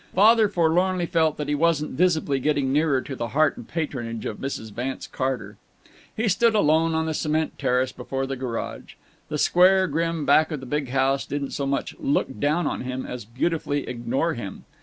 [0.15, 4.39] Father forlornly felt that he wasn't visibly getting nearer to the heart and patronage of
[4.39, 4.71] Mrs.
[4.71, 5.57] Vance Carter.
[6.17, 8.95] He stood alone on the cement terrace before the garage.
[9.29, 13.05] The square grim back of the big house didn't so much "look down on him"
[13.05, 14.65] as beautifully ignore him.